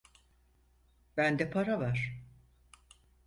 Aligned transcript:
Bende 1.17 1.45
para 1.53 1.75
var. 1.83 1.99